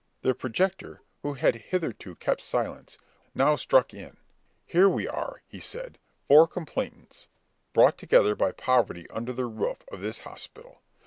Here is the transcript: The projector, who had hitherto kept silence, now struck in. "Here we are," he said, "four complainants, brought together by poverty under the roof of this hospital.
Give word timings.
The 0.23 0.33
projector, 0.33 1.03
who 1.21 1.35
had 1.35 1.53
hitherto 1.53 2.15
kept 2.15 2.41
silence, 2.41 2.97
now 3.35 3.55
struck 3.55 3.93
in. 3.93 4.17
"Here 4.65 4.89
we 4.89 5.07
are," 5.07 5.43
he 5.47 5.59
said, 5.59 5.99
"four 6.27 6.47
complainants, 6.47 7.27
brought 7.71 7.99
together 7.99 8.33
by 8.33 8.53
poverty 8.53 9.07
under 9.11 9.31
the 9.31 9.45
roof 9.45 9.83
of 9.91 10.01
this 10.01 10.17
hospital. 10.21 10.81